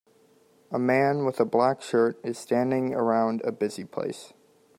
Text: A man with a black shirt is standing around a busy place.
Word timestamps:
A 0.71 0.79
man 0.79 1.25
with 1.25 1.39
a 1.39 1.45
black 1.45 1.83
shirt 1.83 2.19
is 2.23 2.35
standing 2.39 2.91
around 2.95 3.43
a 3.43 3.51
busy 3.51 3.85
place. 3.85 4.33